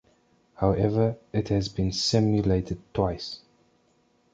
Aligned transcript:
However, 0.55 1.17
it 1.31 1.49
has 1.49 1.69
been 1.69 1.91
simulated 1.91 2.81
twice. 2.91 3.41